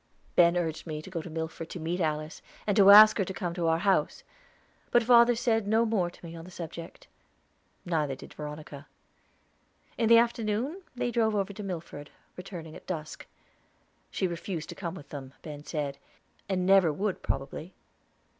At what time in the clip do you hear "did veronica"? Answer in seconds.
8.15-8.87